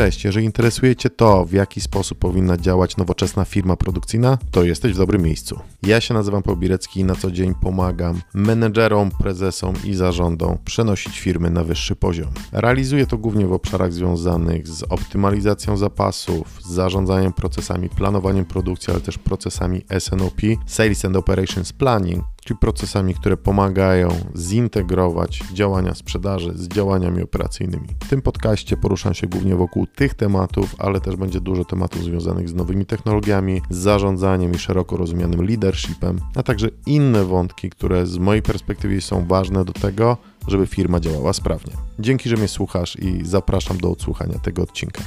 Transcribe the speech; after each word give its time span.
Cześć, 0.00 0.24
jeżeli 0.24 0.46
interesuje 0.46 0.96
Cię 0.96 1.10
to, 1.10 1.44
w 1.44 1.52
jaki 1.52 1.80
sposób 1.80 2.18
powinna 2.18 2.56
działać 2.56 2.96
nowoczesna 2.96 3.44
firma 3.44 3.76
produkcyjna, 3.76 4.38
to 4.50 4.64
jesteś 4.64 4.92
w 4.92 4.96
dobrym 4.96 5.22
miejscu. 5.22 5.60
Ja 5.82 6.00
się 6.00 6.14
nazywam 6.14 6.42
Paul 6.42 6.56
Birecki 6.56 7.00
i 7.00 7.04
na 7.04 7.14
co 7.14 7.30
dzień 7.30 7.54
pomagam 7.62 8.20
menedżerom, 8.34 9.10
prezesom 9.18 9.74
i 9.84 9.94
zarządom 9.94 10.58
przenosić 10.64 11.20
firmy 11.20 11.50
na 11.50 11.64
wyższy 11.64 11.96
poziom. 11.96 12.26
Realizuję 12.52 13.06
to 13.06 13.18
głównie 13.18 13.46
w 13.46 13.52
obszarach 13.52 13.92
związanych 13.92 14.68
z 14.68 14.82
optymalizacją 14.82 15.76
zapasów, 15.76 16.60
zarządzaniem 16.68 17.32
procesami, 17.32 17.88
planowaniem 17.88 18.44
produkcji, 18.44 18.90
ale 18.90 19.00
też 19.00 19.18
procesami 19.18 19.82
SNOP, 19.98 20.40
Sales 20.66 21.04
and 21.04 21.16
Operations 21.16 21.72
Planning, 21.72 22.24
czyli 22.50 22.58
procesami, 22.58 23.14
które 23.14 23.36
pomagają 23.36 24.08
zintegrować 24.36 25.42
działania 25.52 25.94
sprzedaży 25.94 26.52
z 26.54 26.68
działaniami 26.68 27.22
operacyjnymi. 27.22 27.88
W 28.04 28.08
tym 28.08 28.22
podcaście 28.22 28.76
poruszam 28.76 29.14
się 29.14 29.26
głównie 29.26 29.56
wokół 29.56 29.86
tych 29.86 30.14
tematów, 30.14 30.74
ale 30.78 31.00
też 31.00 31.16
będzie 31.16 31.40
dużo 31.40 31.64
tematów 31.64 32.02
związanych 32.02 32.48
z 32.48 32.54
nowymi 32.54 32.86
technologiami, 32.86 33.62
z 33.70 33.76
zarządzaniem 33.76 34.52
i 34.52 34.58
szeroko 34.58 34.96
rozumianym 34.96 35.46
leadershipem, 35.46 36.18
a 36.36 36.42
także 36.42 36.68
inne 36.86 37.24
wątki, 37.24 37.70
które 37.70 38.06
z 38.06 38.18
mojej 38.18 38.42
perspektywy 38.42 39.00
są 39.00 39.26
ważne 39.26 39.64
do 39.64 39.72
tego, 39.72 40.16
żeby 40.48 40.66
firma 40.66 41.00
działała 41.00 41.32
sprawnie. 41.32 41.72
Dzięki, 41.98 42.28
że 42.28 42.36
mnie 42.36 42.48
słuchasz 42.48 42.96
i 42.96 43.24
zapraszam 43.24 43.78
do 43.78 43.90
odsłuchania 43.90 44.38
tego 44.38 44.62
odcinka. 44.62 45.02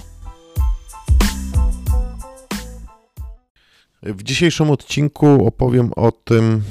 W 4.04 4.24
dzisiejszym 4.24 4.72
odcinku 4.72 5.48
opowiem 5.48 5.92
o 5.96 6.12
tym, 6.12 6.64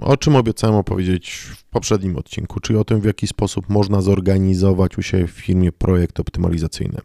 o 0.00 0.16
czym 0.16 0.36
obiecałem 0.36 0.76
opowiedzieć 0.76 1.30
w 1.30 1.64
poprzednim 1.64 2.16
odcinku, 2.16 2.60
czyli 2.60 2.78
o 2.78 2.84
tym, 2.84 3.00
w 3.00 3.04
jaki 3.04 3.26
sposób 3.26 3.68
można 3.68 4.00
zorganizować 4.00 4.98
u 4.98 5.02
siebie 5.02 5.26
w 5.26 5.30
firmie 5.30 5.72
projekt 5.72 6.20
optymalizacyjny. 6.20 6.98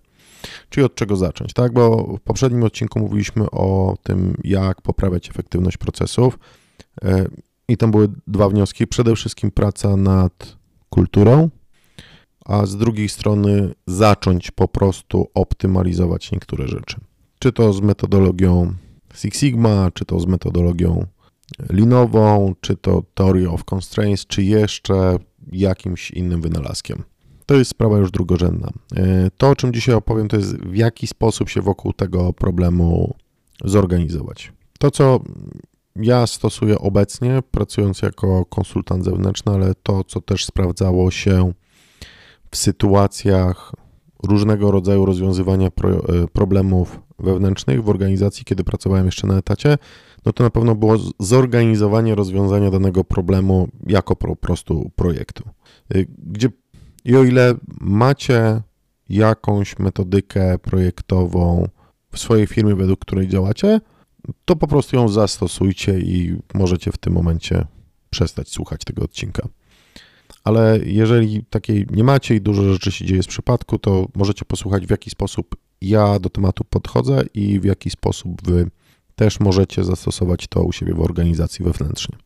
Czyli 0.69 0.85
od 0.85 0.95
czego 0.95 1.15
zacząć, 1.15 1.53
tak? 1.53 1.73
Bo 1.73 2.15
w 2.17 2.21
poprzednim 2.21 2.63
odcinku 2.63 2.99
mówiliśmy 2.99 3.51
o 3.51 3.97
tym, 4.03 4.37
jak 4.43 4.81
poprawiać 4.81 5.29
efektywność 5.29 5.77
procesów 5.77 6.39
e, 7.03 7.25
i 7.67 7.77
tam 7.77 7.91
były 7.91 8.07
dwa 8.27 8.49
wnioski. 8.49 8.87
Przede 8.87 9.15
wszystkim 9.15 9.51
praca 9.51 9.97
nad 9.97 10.57
kulturą, 10.89 11.49
a 12.45 12.65
z 12.65 12.77
drugiej 12.77 13.09
strony 13.09 13.73
zacząć 13.87 14.51
po 14.51 14.67
prostu 14.67 15.27
optymalizować 15.33 16.31
niektóre 16.31 16.67
rzeczy. 16.67 16.95
Czy 17.39 17.51
to 17.51 17.73
z 17.73 17.81
metodologią 17.81 18.73
Six 19.13 19.39
Sigma, 19.39 19.91
czy 19.93 20.05
to 20.05 20.19
z 20.19 20.25
metodologią 20.25 21.05
linową, 21.69 22.55
czy 22.61 22.77
to 22.77 23.03
Theory 23.13 23.49
of 23.49 23.63
Constraints, 23.73 24.25
czy 24.25 24.43
jeszcze 24.43 25.17
jakimś 25.51 26.11
innym 26.11 26.41
wynalazkiem. 26.41 27.03
To 27.45 27.55
jest 27.55 27.71
sprawa 27.71 27.97
już 27.97 28.11
drugorzędna. 28.11 28.69
E, 28.95 29.31
to, 29.37 29.49
o 29.49 29.55
czym 29.55 29.73
dzisiaj 29.73 29.95
opowiem, 29.95 30.27
to 30.27 30.37
jest 30.37 30.57
w 30.57 30.75
jaki 30.75 31.07
sposób 31.07 31.49
się 31.49 31.61
wokół 31.61 31.93
tego 31.93 32.33
problemu 32.33 33.15
zorganizować. 33.63 34.53
To, 34.79 34.91
co 34.91 35.19
ja 35.95 36.27
stosuję 36.27 36.79
obecnie, 36.79 37.39
pracując 37.51 38.01
jako 38.01 38.45
konsultant 38.45 39.05
zewnętrzny, 39.05 39.53
ale 39.53 39.73
to, 39.83 40.03
co 40.03 40.21
też 40.21 40.45
sprawdzało 40.45 41.11
się 41.11 41.53
w 42.51 42.57
sytuacjach 42.57 43.71
różnego 44.23 44.71
rodzaju 44.71 45.05
rozwiązywania 45.05 45.67
e, 45.67 45.71
problemów 46.33 46.99
wewnętrznych 47.19 47.83
w 47.83 47.89
organizacji, 47.89 48.45
kiedy 48.45 48.63
pracowałem 48.63 49.05
jeszcze 49.05 49.27
na 49.27 49.37
etacie, 49.37 49.77
no 50.25 50.33
to 50.33 50.43
na 50.43 50.49
pewno 50.49 50.75
było 50.75 50.97
zorganizowanie 51.19 52.15
rozwiązania 52.15 52.71
danego 52.71 53.03
problemu 53.03 53.67
jako 53.87 54.15
po 54.15 54.35
prostu 54.35 54.91
projektu. 54.95 55.43
Y, 55.95 56.07
gdzie 56.17 56.49
i 57.05 57.15
o 57.15 57.23
ile 57.23 57.55
macie 57.81 58.61
jakąś 59.09 59.79
metodykę 59.79 60.59
projektową 60.59 61.67
w 62.11 62.19
swojej 62.19 62.47
firmie, 62.47 62.75
według 62.75 62.99
której 62.99 63.27
działacie, 63.27 63.81
to 64.45 64.55
po 64.55 64.67
prostu 64.67 64.95
ją 64.95 65.07
zastosujcie 65.07 65.99
i 65.99 66.37
możecie 66.53 66.91
w 66.91 66.97
tym 66.97 67.13
momencie 67.13 67.65
przestać 68.09 68.49
słuchać 68.49 68.83
tego 68.83 69.03
odcinka. 69.03 69.47
Ale 70.43 70.79
jeżeli 70.85 71.43
takiej 71.43 71.87
nie 71.91 72.03
macie 72.03 72.35
i 72.35 72.41
dużo 72.41 72.73
rzeczy 72.73 72.91
się 72.91 73.05
dzieje 73.05 73.23
z 73.23 73.27
przypadku, 73.27 73.79
to 73.79 74.07
możecie 74.15 74.45
posłuchać, 74.45 74.87
w 74.87 74.89
jaki 74.89 75.09
sposób 75.09 75.55
ja 75.81 76.19
do 76.19 76.29
tematu 76.29 76.63
podchodzę 76.63 77.23
i 77.33 77.59
w 77.59 77.63
jaki 77.63 77.89
sposób 77.89 78.41
wy 78.43 78.69
też 79.21 79.39
możecie 79.39 79.83
zastosować 79.83 80.47
to 80.47 80.63
u 80.63 80.71
siebie 80.71 80.93
w 80.93 81.01
organizacji 81.01 81.65
wewnętrznej. 81.65 82.19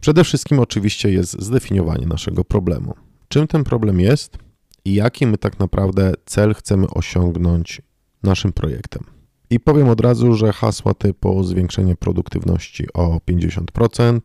Przede 0.00 0.24
wszystkim 0.24 0.58
oczywiście 0.58 1.12
jest 1.12 1.42
zdefiniowanie 1.42 2.06
naszego 2.06 2.44
problemu. 2.44 2.94
Czym 3.28 3.46
ten 3.46 3.64
problem 3.64 4.00
jest 4.00 4.38
i 4.84 4.94
jaki 4.94 5.26
my 5.26 5.38
tak 5.38 5.58
naprawdę 5.58 6.12
cel 6.26 6.54
chcemy 6.54 6.86
osiągnąć 6.90 7.82
naszym 8.22 8.52
projektem. 8.52 9.04
I 9.50 9.60
powiem 9.60 9.88
od 9.88 10.00
razu, 10.00 10.34
że 10.34 10.52
hasła 10.52 10.94
typu 10.94 11.44
zwiększenie 11.44 11.96
produktywności 11.96 12.86
o 12.92 13.20
50% 13.30 14.20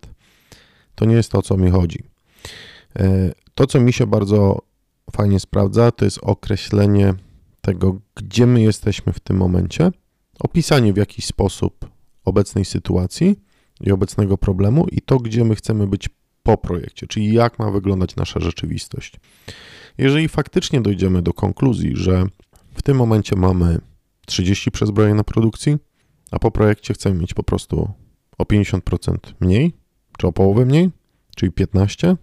to 0.95 1.05
nie 1.05 1.15
jest 1.15 1.31
to, 1.31 1.37
o 1.37 1.41
co 1.41 1.57
mi 1.57 1.71
chodzi. 1.71 2.03
E, 2.99 3.31
to, 3.55 3.67
co 3.67 3.79
mi 3.79 3.93
się 3.93 4.07
bardzo 4.07 4.61
fajnie 5.11 5.39
sprawdza, 5.39 5.91
to 5.91 6.05
jest 6.05 6.19
określenie 6.21 7.13
tego, 7.61 7.99
gdzie 8.15 8.45
my 8.45 8.61
jesteśmy 8.61 9.13
w 9.13 9.19
tym 9.19 9.37
momencie 9.37 9.91
opisanie 10.39 10.93
w 10.93 10.97
jakiś 10.97 11.25
sposób 11.25 11.89
obecnej 12.25 12.65
sytuacji 12.65 13.39
i 13.81 13.91
obecnego 13.91 14.37
problemu 14.37 14.85
i 14.91 15.01
to, 15.01 15.17
gdzie 15.17 15.43
my 15.43 15.55
chcemy 15.55 15.87
być 15.87 16.09
po 16.43 16.57
projekcie, 16.57 17.07
czyli 17.07 17.33
jak 17.33 17.59
ma 17.59 17.71
wyglądać 17.71 18.15
nasza 18.15 18.39
rzeczywistość. 18.39 19.19
Jeżeli 19.97 20.27
faktycznie 20.27 20.81
dojdziemy 20.81 21.21
do 21.21 21.33
konkluzji, 21.33 21.91
że 21.95 22.25
w 22.73 22.81
tym 22.81 22.97
momencie 22.97 23.35
mamy 23.35 23.81
30 24.25 24.71
przezbrojeń 24.71 25.15
na 25.15 25.23
produkcji, 25.23 25.77
a 26.31 26.39
po 26.39 26.51
projekcie 26.51 26.93
chcemy 26.93 27.19
mieć 27.19 27.33
po 27.33 27.43
prostu 27.43 27.91
o 28.37 28.43
50% 28.43 29.17
mniej, 29.39 29.73
czy 30.17 30.27
o 30.27 30.31
połowę 30.31 30.65
mniej, 30.65 30.89
czyli 31.35 31.51
15, 31.51 32.15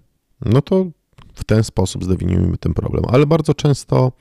no 0.45 0.63
to 0.63 0.87
w 1.35 1.45
ten 1.45 1.65
sposób 1.65 2.05
zdefiniujemy 2.05 2.59
ten 2.59 2.75
problem. 2.75 3.05
Ale 3.09 3.27
bardzo 3.27 3.55
często, 3.55 4.13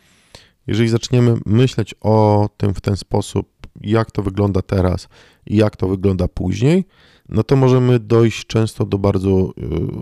jeżeli 0.68 0.90
zaczniemy 0.90 1.38
myśleć 1.46 1.96
o 2.02 2.50
tym 2.58 2.74
w 2.74 2.82
ten 2.82 2.98
sposób, 2.98 3.55
jak 3.82 4.12
to 4.12 4.22
wygląda 4.22 4.62
teraz 4.62 5.08
i 5.46 5.56
jak 5.56 5.76
to 5.76 5.88
wygląda 5.88 6.28
później, 6.28 6.86
no 7.30 7.44
to 7.44 7.56
możemy 7.56 8.00
dojść 8.00 8.46
często 8.46 8.86
do 8.86 8.98
bardzo 8.98 9.30
y, 9.30 9.54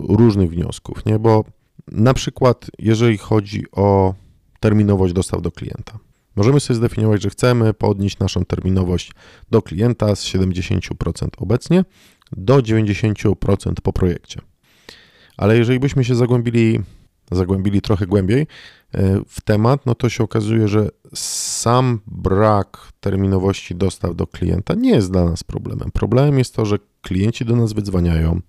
różnych 0.08 0.50
wniosków, 0.50 1.06
nie? 1.06 1.18
Bo 1.18 1.44
na 1.92 2.14
przykład, 2.14 2.70
jeżeli 2.78 3.18
chodzi 3.18 3.64
o 3.72 4.14
terminowość 4.60 5.14
dostaw 5.14 5.42
do 5.42 5.50
klienta, 5.50 5.98
możemy 6.36 6.60
sobie 6.60 6.76
zdefiniować, 6.76 7.22
że 7.22 7.30
chcemy 7.30 7.74
podnieść 7.74 8.18
naszą 8.18 8.44
terminowość 8.44 9.12
do 9.50 9.62
klienta 9.62 10.16
z 10.16 10.24
70% 10.24 11.28
obecnie 11.36 11.84
do 12.32 12.56
90% 12.56 13.72
po 13.82 13.92
projekcie. 13.92 14.40
Ale 15.36 15.58
jeżeli 15.58 15.80
byśmy 15.80 16.04
się 16.04 16.14
zagłębili, 16.14 16.80
zagłębili 17.30 17.80
trochę 17.80 18.06
głębiej, 18.06 18.46
w 19.28 19.40
temat, 19.44 19.86
no 19.86 19.94
to 19.94 20.08
się 20.08 20.24
okazuje, 20.24 20.68
że 20.68 20.88
sam 21.14 22.00
brak 22.06 22.88
terminowości 23.00 23.74
dostaw 23.74 24.16
do 24.16 24.26
klienta 24.26 24.74
nie 24.74 24.90
jest 24.90 25.12
dla 25.12 25.24
nas 25.24 25.44
problemem. 25.44 25.90
Problemem 25.90 26.38
jest 26.38 26.54
to, 26.54 26.66
że 26.66 26.78
klienci 27.02 27.44
do 27.44 27.56
nas 27.56 27.72
wydzwaniają. 27.72 28.40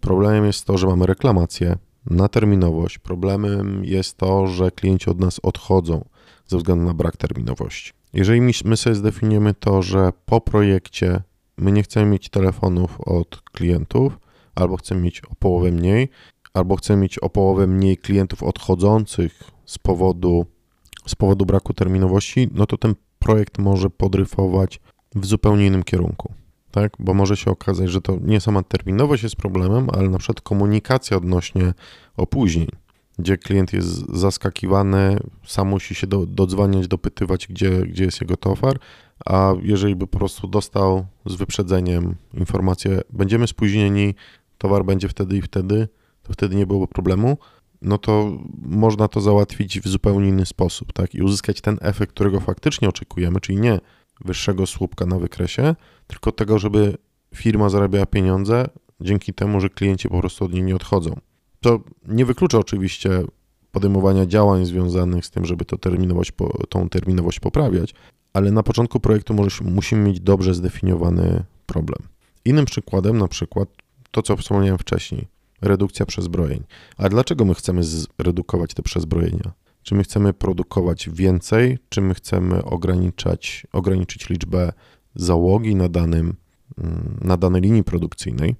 Problemem 0.00 0.44
jest 0.44 0.64
to, 0.64 0.78
że 0.78 0.86
mamy 0.86 1.06
reklamację 1.06 1.76
na 2.06 2.28
terminowość. 2.28 2.98
Problemem 2.98 3.84
jest 3.84 4.16
to, 4.16 4.46
że 4.46 4.70
klienci 4.70 5.10
od 5.10 5.20
nas 5.20 5.40
odchodzą 5.42 6.04
ze 6.46 6.56
względu 6.56 6.84
na 6.84 6.94
brak 6.94 7.16
terminowości. 7.16 7.92
Jeżeli 8.12 8.40
my 8.64 8.76
sobie 8.76 8.96
zdefiniujemy 8.96 9.54
to, 9.54 9.82
że 9.82 10.12
po 10.26 10.40
projekcie 10.40 11.22
my 11.56 11.72
nie 11.72 11.82
chcemy 11.82 12.06
mieć 12.06 12.28
telefonów 12.28 13.00
od 13.00 13.42
klientów, 13.52 14.18
albo 14.54 14.76
chcemy 14.76 15.00
mieć 15.00 15.20
o 15.20 15.34
połowę 15.38 15.70
mniej, 15.70 16.08
albo 16.54 16.76
chcemy 16.76 17.02
mieć 17.02 17.18
o 17.18 17.30
połowę 17.30 17.66
mniej 17.66 17.96
klientów 17.96 18.42
odchodzących 18.42 19.53
z 19.66 19.78
powodu, 19.78 20.46
z 21.06 21.14
powodu 21.14 21.46
braku 21.46 21.74
terminowości, 21.74 22.48
no 22.52 22.66
to 22.66 22.78
ten 22.78 22.94
projekt 23.18 23.58
może 23.58 23.90
podryfować 23.90 24.80
w 25.14 25.26
zupełnie 25.26 25.66
innym 25.66 25.82
kierunku. 25.82 26.32
Tak? 26.70 26.92
Bo 26.98 27.14
może 27.14 27.36
się 27.36 27.50
okazać, 27.50 27.90
że 27.90 28.00
to 28.00 28.18
nie 28.20 28.40
sama 28.40 28.62
terminowość 28.62 29.22
jest 29.22 29.36
problemem, 29.36 29.88
ale 29.92 30.08
na 30.08 30.18
przykład 30.18 30.40
komunikacja 30.40 31.16
odnośnie 31.16 31.74
opóźnień, 32.16 32.68
gdzie 33.18 33.38
klient 33.38 33.72
jest 33.72 34.16
zaskakiwany, 34.16 35.18
sam 35.46 35.68
musi 35.68 35.94
się 35.94 36.06
do, 36.06 36.26
dodzwaniać, 36.26 36.88
dopytywać, 36.88 37.46
gdzie, 37.46 37.70
gdzie 37.70 38.04
jest 38.04 38.20
jego 38.20 38.36
towar, 38.36 38.78
a 39.26 39.52
jeżeli 39.62 39.96
by 39.96 40.06
po 40.06 40.18
prostu 40.18 40.48
dostał 40.48 41.06
z 41.26 41.34
wyprzedzeniem 41.34 42.14
informację, 42.34 43.00
będziemy 43.10 43.46
spóźnieni, 43.46 44.14
towar 44.58 44.84
będzie 44.84 45.08
wtedy 45.08 45.36
i 45.36 45.42
wtedy, 45.42 45.88
to 46.22 46.32
wtedy 46.32 46.56
nie 46.56 46.66
byłoby 46.66 46.88
problemu, 46.88 47.38
no 47.84 47.98
to 47.98 48.38
można 48.62 49.08
to 49.08 49.20
załatwić 49.20 49.80
w 49.80 49.88
zupełnie 49.88 50.28
inny 50.28 50.46
sposób, 50.46 50.92
tak? 50.92 51.14
I 51.14 51.22
uzyskać 51.22 51.60
ten 51.60 51.78
efekt, 51.80 52.12
którego 52.12 52.40
faktycznie 52.40 52.88
oczekujemy, 52.88 53.40
czyli 53.40 53.60
nie 53.60 53.80
wyższego 54.24 54.66
słupka 54.66 55.06
na 55.06 55.18
wykresie, 55.18 55.74
tylko 56.06 56.32
tego, 56.32 56.58
żeby 56.58 56.96
firma 57.34 57.68
zarabiała 57.68 58.06
pieniądze 58.06 58.68
dzięki 59.00 59.34
temu, 59.34 59.60
że 59.60 59.68
klienci 59.68 60.08
po 60.08 60.20
prostu 60.20 60.44
od 60.44 60.52
niej 60.52 60.62
nie 60.62 60.76
odchodzą. 60.76 61.20
To 61.60 61.80
nie 62.08 62.24
wyklucza 62.24 62.58
oczywiście 62.58 63.22
podejmowania 63.72 64.26
działań 64.26 64.66
związanych 64.66 65.26
z 65.26 65.30
tym, 65.30 65.44
żeby 65.44 65.64
to 65.64 65.78
terminowość, 65.78 66.32
tą 66.68 66.88
terminowość 66.88 67.40
poprawiać, 67.40 67.94
ale 68.32 68.50
na 68.50 68.62
początku 68.62 69.00
projektu 69.00 69.34
musimy 69.62 70.02
mieć 70.02 70.20
dobrze 70.20 70.54
zdefiniowany 70.54 71.44
problem. 71.66 72.08
Innym 72.44 72.64
przykładem, 72.64 73.18
na 73.18 73.28
przykład 73.28 73.68
to, 74.10 74.22
co 74.22 74.36
wspomniałem 74.36 74.78
wcześniej, 74.78 75.26
redukcja 75.62 76.06
przezbrojeń. 76.06 76.64
A 76.96 77.08
dlaczego 77.08 77.44
my 77.44 77.54
chcemy 77.54 77.84
zredukować 77.84 78.74
te 78.74 78.82
przezbrojenia? 78.82 79.52
Czy 79.82 79.94
my 79.94 80.04
chcemy 80.04 80.32
produkować 80.32 81.10
więcej, 81.10 81.78
czy 81.88 82.00
my 82.00 82.14
chcemy 82.14 82.64
ograniczać, 82.64 83.66
ograniczyć 83.72 84.28
liczbę 84.28 84.72
załogi 85.14 85.74
na, 85.74 85.88
danym, 85.88 86.34
mm, 86.78 87.18
na 87.20 87.36
danej 87.36 87.62
linii 87.62 87.84
produkcyjnej? 87.84 88.56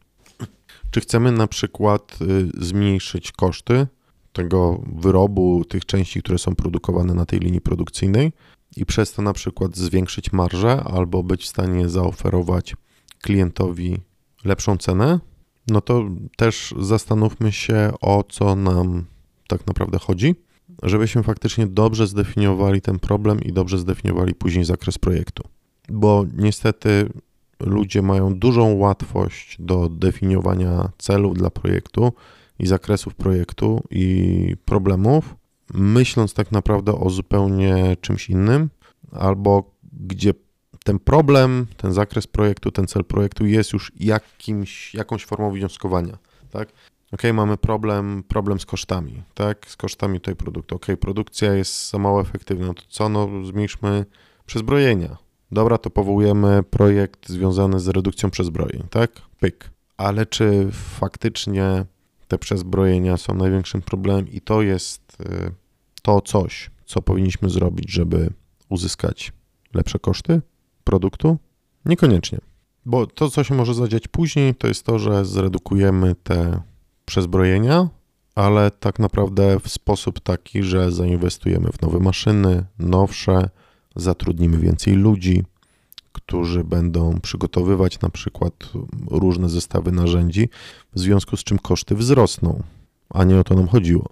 Czy 0.90 1.00
chcemy 1.00 1.32
na 1.32 1.46
przykład 1.46 2.18
y, 2.22 2.64
zmniejszyć 2.64 3.32
koszty 3.32 3.86
tego 4.32 4.82
wyrobu, 4.96 5.64
tych 5.64 5.84
części, 5.84 6.22
które 6.22 6.38
są 6.38 6.54
produkowane 6.54 7.14
na 7.14 7.26
tej 7.26 7.38
linii 7.38 7.60
produkcyjnej 7.60 8.32
i 8.76 8.86
przez 8.86 9.12
to 9.12 9.22
na 9.22 9.32
przykład 9.32 9.76
zwiększyć 9.76 10.32
marżę 10.32 10.84
albo 10.84 11.22
być 11.22 11.42
w 11.42 11.48
stanie 11.48 11.88
zaoferować 11.88 12.76
klientowi 13.22 14.00
lepszą 14.44 14.76
cenę? 14.76 15.20
No 15.68 15.80
to 15.80 16.04
też 16.36 16.74
zastanówmy 16.78 17.52
się, 17.52 17.92
o 18.00 18.24
co 18.28 18.56
nam 18.56 19.04
tak 19.48 19.66
naprawdę 19.66 19.98
chodzi, 19.98 20.34
żebyśmy 20.82 21.22
faktycznie 21.22 21.66
dobrze 21.66 22.06
zdefiniowali 22.06 22.80
ten 22.80 22.98
problem 22.98 23.40
i 23.42 23.52
dobrze 23.52 23.78
zdefiniowali 23.78 24.34
później 24.34 24.64
zakres 24.64 24.98
projektu. 24.98 25.42
Bo 25.88 26.24
niestety 26.36 27.08
ludzie 27.60 28.02
mają 28.02 28.34
dużą 28.34 28.74
łatwość 28.74 29.56
do 29.58 29.88
definiowania 29.88 30.88
celów 30.98 31.34
dla 31.34 31.50
projektu 31.50 32.12
i 32.58 32.66
zakresów 32.66 33.14
projektu 33.14 33.82
i 33.90 34.56
problemów, 34.64 35.34
myśląc 35.74 36.34
tak 36.34 36.52
naprawdę 36.52 36.92
o 36.92 37.10
zupełnie 37.10 37.96
czymś 38.00 38.30
innym, 38.30 38.70
albo 39.12 39.70
gdzie 39.92 40.34
ten 40.84 40.98
problem, 40.98 41.66
ten 41.76 41.92
zakres 41.92 42.26
projektu, 42.26 42.70
ten 42.70 42.86
cel 42.86 43.04
projektu 43.04 43.46
jest 43.46 43.72
już 43.72 43.92
jakimś, 44.00 44.94
jakąś 44.94 45.24
formą 45.24 45.50
wnioskowania, 45.50 46.18
tak? 46.50 46.68
Ok, 47.12 47.22
mamy 47.34 47.56
problem, 47.56 48.22
problem 48.28 48.60
z 48.60 48.66
kosztami, 48.66 49.22
tak? 49.34 49.66
Z 49.70 49.76
kosztami 49.76 50.20
tej 50.20 50.36
produktu. 50.36 50.76
Ok, 50.76 50.86
produkcja 51.00 51.54
jest 51.54 51.90
za 51.90 51.98
mało 51.98 52.20
efektywna, 52.20 52.66
no 52.66 52.74
to 52.74 52.82
co? 52.88 53.08
No 53.08 53.44
zmniejszmy 53.44 54.04
przezbrojenia, 54.46 55.16
Dobra, 55.54 55.78
to 55.78 55.90
powołujemy 55.90 56.62
projekt 56.62 57.28
związany 57.28 57.80
z 57.80 57.88
redukcją 57.88 58.30
przezbrojeń, 58.30 58.82
tak? 58.90 59.10
Pyk. 59.40 59.70
Ale 59.96 60.26
czy 60.26 60.68
faktycznie 60.72 61.84
te 62.28 62.38
przezbrojenia 62.38 63.16
są 63.16 63.34
największym 63.34 63.82
problemem 63.82 64.28
i 64.28 64.40
to 64.40 64.62
jest 64.62 65.16
y, 65.20 65.52
to 66.02 66.20
coś, 66.20 66.70
co 66.86 67.02
powinniśmy 67.02 67.50
zrobić, 67.50 67.92
żeby 67.92 68.30
uzyskać 68.68 69.32
lepsze 69.74 69.98
koszty 69.98 70.42
produktu? 70.84 71.38
Niekoniecznie. 71.84 72.38
Bo 72.86 73.06
to, 73.06 73.30
co 73.30 73.44
się 73.44 73.54
może 73.54 73.74
zadziać 73.74 74.08
później, 74.08 74.54
to 74.54 74.68
jest 74.68 74.82
to, 74.86 74.98
że 74.98 75.24
zredukujemy 75.24 76.14
te 76.14 76.60
przezbrojenia, 77.04 77.88
ale 78.34 78.70
tak 78.70 78.98
naprawdę 78.98 79.60
w 79.60 79.68
sposób 79.68 80.20
taki, 80.20 80.62
że 80.62 80.92
zainwestujemy 80.92 81.68
w 81.72 81.82
nowe 81.82 82.00
maszyny, 82.00 82.64
nowsze, 82.78 83.48
zatrudnimy 83.96 84.58
więcej 84.58 84.94
ludzi, 84.94 85.44
którzy 86.12 86.64
będą 86.64 87.20
przygotowywać 87.20 88.00
na 88.00 88.08
przykład 88.08 88.72
różne 89.10 89.48
zestawy 89.48 89.92
narzędzi, 89.92 90.48
w 90.92 91.00
związku 91.00 91.36
z 91.36 91.44
czym 91.44 91.58
koszty 91.58 91.94
wzrosną, 91.94 92.62
a 93.10 93.24
nie 93.24 93.40
o 93.40 93.44
to 93.44 93.54
nam 93.54 93.68
chodziło. 93.68 94.08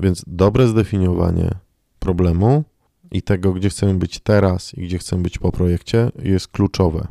Więc 0.00 0.24
dobre 0.26 0.68
zdefiniowanie 0.68 1.50
problemu 1.98 2.64
i 3.14 3.22
tego, 3.22 3.52
gdzie 3.52 3.68
chcemy 3.68 3.94
być 3.94 4.20
teraz 4.20 4.74
i 4.74 4.82
gdzie 4.82 4.98
chcemy 4.98 5.22
być 5.22 5.38
po 5.38 5.52
projekcie, 5.52 6.10
jest 6.22 6.48
kluczowe. 6.48 7.08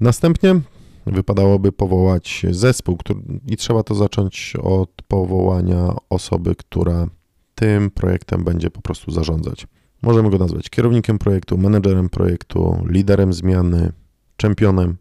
Następnie 0.00 0.60
wypadałoby 1.06 1.72
powołać 1.72 2.46
zespół, 2.50 2.96
który, 2.96 3.20
i 3.46 3.56
trzeba 3.56 3.82
to 3.82 3.94
zacząć 3.94 4.54
od 4.62 4.90
powołania 5.08 5.94
osoby, 6.10 6.54
która 6.54 7.06
tym 7.54 7.90
projektem 7.90 8.44
będzie 8.44 8.70
po 8.70 8.80
prostu 8.80 9.10
zarządzać. 9.10 9.66
Możemy 10.02 10.30
go 10.30 10.38
nazwać 10.38 10.70
kierownikiem 10.70 11.18
projektu, 11.18 11.58
menedżerem 11.58 12.08
projektu, 12.08 12.84
liderem 12.86 13.32
zmiany, 13.32 13.92
czempionem, 14.36 14.96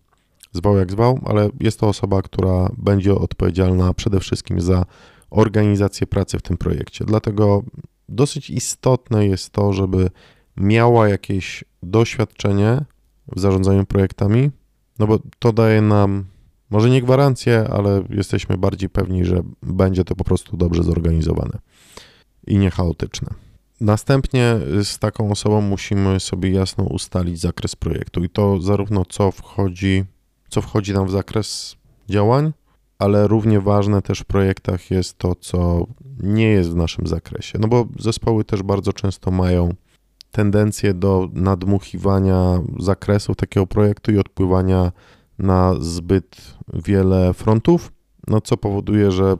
zwał 0.54 0.78
jak 0.78 0.92
zwał, 0.92 1.20
ale 1.26 1.50
jest 1.60 1.80
to 1.80 1.88
osoba, 1.88 2.22
która 2.22 2.70
będzie 2.78 3.16
odpowiedzialna 3.16 3.94
przede 3.94 4.20
wszystkim 4.20 4.62
za 4.62 4.86
organizację 5.30 6.08
pracy 6.08 6.38
w 6.38 6.42
tym 6.42 6.58
projekcie. 6.58 7.06
Dlatego 7.06 7.64
dosyć 8.10 8.50
istotne 8.50 9.28
jest 9.28 9.50
to, 9.50 9.74
żeby 9.74 10.10
miała 10.58 11.10
jakieś 11.10 11.64
doświadczenie 11.84 12.86
w 13.36 13.40
zarządzaniu 13.40 13.86
projektami, 13.86 14.52
no 15.00 15.08
bo 15.08 15.20
to 15.40 15.54
daje 15.54 15.82
nam 15.82 16.26
może 16.70 16.90
nie 16.90 17.02
gwarancję, 17.02 17.68
ale 17.72 18.04
jesteśmy 18.10 18.58
bardziej 18.58 18.90
pewni, 18.90 19.26
że 19.26 19.42
będzie 19.64 20.04
to 20.04 20.16
po 20.16 20.24
prostu 20.24 20.58
dobrze 20.58 20.84
zorganizowane 20.84 21.60
i 22.48 22.58
nie 22.58 22.72
chaotyczne. 22.72 23.30
Następnie 23.82 24.56
z 24.84 25.00
taką 25.00 25.32
osobą 25.32 25.62
musimy 25.62 26.20
sobie 26.20 26.52
jasno 26.52 26.84
ustalić 26.84 27.40
zakres 27.40 27.76
projektu 27.76 28.24
i 28.24 28.30
to 28.30 28.62
zarówno 28.62 29.06
co 29.06 29.32
wchodzi, 29.32 30.06
co 30.50 30.62
wchodzi 30.62 30.94
nam 30.94 31.08
w 31.08 31.12
zakres 31.12 31.76
działań, 32.10 32.52
ale 33.00 33.28
równie 33.28 33.60
ważne 33.60 34.01
też 34.01 34.19
w 34.19 34.25
projektach 34.25 34.92
jest 34.92 35.18
to, 35.18 35.36
co 35.36 35.88
nie 36.24 36.48
jest 36.48 36.69
w 36.69 36.75
naszym 36.75 37.07
zakresie. 37.07 37.60
No 37.60 37.68
bo 37.68 37.88
zespoły 38.00 38.44
też 38.44 38.63
bardzo 38.63 38.94
często 38.94 39.31
mają 39.31 39.74
tendencję 40.31 40.94
do 40.94 41.30
nadmuchiwania 41.34 42.62
zakresów 42.80 43.36
takiego 43.36 43.68
projektu 43.68 44.12
i 44.12 44.18
odpływania 44.18 44.92
na 45.40 45.75
zbyt 45.80 46.57
wiele 46.74 47.34
frontów, 47.34 47.92
no 48.28 48.42
co 48.42 48.57
powoduje, 48.57 49.12
że 49.12 49.38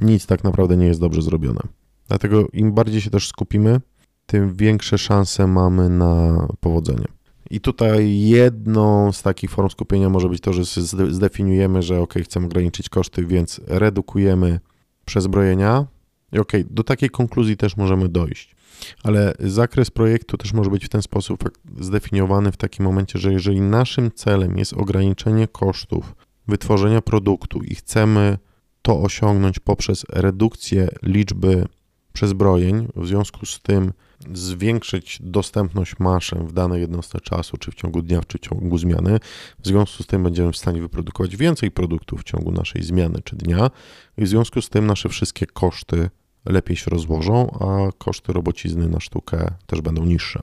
nic 0.00 0.26
tak 0.26 0.44
naprawdę 0.44 0.76
nie 0.76 0.86
jest 0.86 1.00
dobrze 1.00 1.22
zrobione. 1.22 1.60
Dlatego 2.08 2.46
im 2.52 2.72
bardziej 2.72 3.00
się 3.00 3.10
też 3.10 3.28
skupimy, 3.28 3.80
tym 4.26 4.54
większe 4.54 4.98
szanse 4.98 5.46
mamy 5.46 5.88
na 5.88 6.46
powodzenie. 6.60 7.06
I 7.52 7.60
tutaj 7.60 8.18
jedną 8.18 9.12
z 9.12 9.22
takich 9.22 9.50
form 9.50 9.70
skupienia 9.70 10.08
może 10.08 10.28
być 10.28 10.40
to, 10.40 10.52
że 10.52 10.64
zdefiniujemy, 11.10 11.82
że 11.82 12.00
ok, 12.00 12.14
chcemy 12.22 12.46
ograniczyć 12.46 12.88
koszty, 12.88 13.26
więc 13.26 13.60
redukujemy 13.66 14.60
przezbrojenia. 15.04 15.86
I 16.32 16.38
ok, 16.38 16.52
do 16.70 16.84
takiej 16.84 17.10
konkluzji 17.10 17.56
też 17.56 17.76
możemy 17.76 18.08
dojść. 18.08 18.56
Ale 19.02 19.34
zakres 19.40 19.90
projektu 19.90 20.36
też 20.36 20.52
może 20.52 20.70
być 20.70 20.86
w 20.86 20.88
ten 20.88 21.02
sposób 21.02 21.50
zdefiniowany 21.80 22.52
w 22.52 22.56
takim 22.56 22.84
momencie, 22.84 23.18
że 23.18 23.32
jeżeli 23.32 23.60
naszym 23.60 24.10
celem 24.12 24.58
jest 24.58 24.72
ograniczenie 24.72 25.48
kosztów 25.48 26.14
wytworzenia 26.48 27.00
produktu 27.00 27.62
i 27.62 27.74
chcemy 27.74 28.38
to 28.82 29.00
osiągnąć 29.00 29.58
poprzez 29.58 30.04
redukcję 30.08 30.88
liczby 31.02 31.66
przezbrojeń, 32.12 32.88
w 32.96 33.06
związku 33.06 33.46
z 33.46 33.60
tym 33.60 33.92
zwiększyć 34.34 35.18
dostępność 35.22 35.98
maszyn 35.98 36.46
w 36.46 36.52
danej 36.52 36.80
jednostce 36.80 37.20
czasu, 37.20 37.56
czy 37.56 37.70
w 37.70 37.74
ciągu 37.74 38.02
dnia, 38.02 38.20
czy 38.26 38.38
w 38.38 38.40
ciągu 38.40 38.78
zmiany. 38.78 39.18
W 39.58 39.66
związku 39.66 40.02
z 40.02 40.06
tym 40.06 40.22
będziemy 40.22 40.52
w 40.52 40.56
stanie 40.56 40.80
wyprodukować 40.80 41.36
więcej 41.36 41.70
produktów 41.70 42.20
w 42.20 42.24
ciągu 42.24 42.52
naszej 42.52 42.82
zmiany 42.82 43.22
czy 43.24 43.36
dnia 43.36 43.70
i 44.18 44.24
w 44.24 44.28
związku 44.28 44.62
z 44.62 44.68
tym 44.68 44.86
nasze 44.86 45.08
wszystkie 45.08 45.46
koszty 45.46 46.10
lepiej 46.44 46.76
się 46.76 46.90
rozłożą, 46.90 47.50
a 47.60 47.92
koszty 47.98 48.32
robocizny 48.32 48.88
na 48.88 49.00
sztukę 49.00 49.54
też 49.66 49.80
będą 49.80 50.04
niższe. 50.04 50.42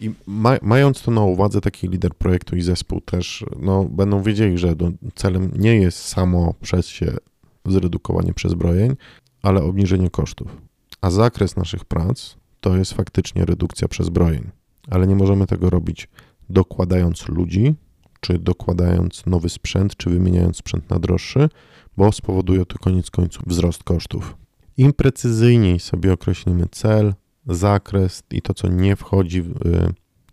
I 0.00 0.10
ma, 0.26 0.56
mając 0.62 1.02
to 1.02 1.10
na 1.10 1.20
uwadze, 1.20 1.60
taki 1.60 1.88
lider 1.88 2.14
projektu 2.14 2.56
i 2.56 2.62
zespół 2.62 3.00
też 3.00 3.44
no, 3.60 3.84
będą 3.84 4.22
wiedzieli, 4.22 4.58
że 4.58 4.74
celem 5.14 5.50
nie 5.56 5.76
jest 5.76 5.98
samo 5.98 6.54
przez 6.60 6.86
się 6.86 7.16
zredukowanie 7.66 8.34
przezbrojeń, 8.34 8.96
ale 9.42 9.62
obniżenie 9.62 10.10
kosztów. 10.10 10.56
A 11.00 11.10
zakres 11.10 11.56
naszych 11.56 11.84
prac 11.84 12.36
to 12.62 12.76
jest 12.76 12.92
faktycznie 12.92 13.44
redukcja 13.44 13.88
przezbrojeń, 13.88 14.50
ale 14.90 15.06
nie 15.06 15.16
możemy 15.16 15.46
tego 15.46 15.70
robić 15.70 16.08
dokładając 16.50 17.28
ludzi, 17.28 17.74
czy 18.20 18.38
dokładając 18.38 19.26
nowy 19.26 19.48
sprzęt, 19.48 19.96
czy 19.96 20.10
wymieniając 20.10 20.56
sprzęt 20.56 20.90
na 20.90 20.98
droższy, 20.98 21.48
bo 21.96 22.12
spowoduje 22.12 22.66
to 22.66 22.78
koniec 22.78 23.10
końców 23.10 23.42
wzrost 23.46 23.84
kosztów. 23.84 24.36
Im 24.76 24.92
precyzyjniej 24.92 25.80
sobie 25.80 26.12
określimy 26.12 26.66
cel, 26.70 27.14
zakres 27.46 28.22
i 28.30 28.42
to, 28.42 28.54
co 28.54 28.68
nie 28.68 28.96
wchodzi 28.96 29.42
w, 29.42 29.54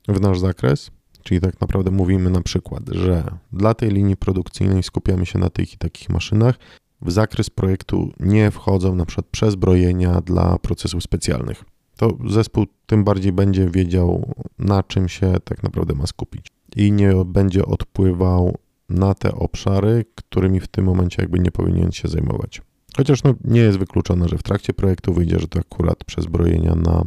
w 0.07 0.21
nasz 0.21 0.39
zakres, 0.39 0.91
czyli 1.23 1.41
tak 1.41 1.61
naprawdę 1.61 1.91
mówimy 1.91 2.29
na 2.29 2.41
przykład, 2.41 2.83
że 2.91 3.23
dla 3.53 3.73
tej 3.73 3.89
linii 3.89 4.17
produkcyjnej 4.17 4.83
skupiamy 4.83 5.25
się 5.25 5.39
na 5.39 5.49
tych 5.49 5.73
i 5.73 5.77
takich 5.77 6.09
maszynach, 6.09 6.55
w 7.01 7.11
zakres 7.11 7.49
projektu 7.49 8.11
nie 8.19 8.51
wchodzą 8.51 8.95
na 8.95 9.05
przykład 9.05 9.25
przezbrojenia 9.31 10.21
dla 10.21 10.57
procesów 10.57 11.03
specjalnych. 11.03 11.63
To 11.99 12.17
zespół 12.29 12.65
tym 12.85 13.03
bardziej 13.03 13.31
będzie 13.31 13.69
wiedział, 13.69 14.33
na 14.59 14.83
czym 14.83 15.09
się 15.09 15.33
tak 15.43 15.63
naprawdę 15.63 15.95
ma 15.95 16.07
skupić 16.07 16.47
i 16.75 16.91
nie 16.91 17.13
będzie 17.25 17.65
odpływał 17.65 18.57
na 18.89 19.13
te 19.13 19.31
obszary, 19.31 20.05
którymi 20.15 20.59
w 20.59 20.67
tym 20.67 20.85
momencie 20.85 21.21
jakby 21.21 21.39
nie 21.39 21.51
powinien 21.51 21.91
się 21.91 22.07
zajmować. 22.07 22.61
Chociaż 22.97 23.23
no, 23.23 23.33
nie 23.43 23.61
jest 23.61 23.77
wykluczone, 23.77 24.29
że 24.29 24.37
w 24.37 24.43
trakcie 24.43 24.73
projektu 24.73 25.13
wyjdzie, 25.13 25.39
że 25.39 25.47
to 25.47 25.59
akurat 25.59 26.03
przezbrojenia 26.03 26.75
na 26.75 27.03